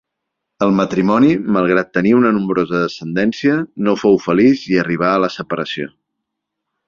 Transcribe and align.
El 0.67 0.71
matrimoni, 0.77 1.27
malgrat 1.57 1.91
tenir 1.97 2.13
una 2.19 2.31
nombrosa 2.37 2.79
descendència, 2.85 3.59
no 3.89 3.95
fou 4.05 4.19
feliç 4.25 4.63
i 4.73 4.79
arribà 4.85 5.11
a 5.19 5.23
la 5.27 5.29
separació. 5.37 5.87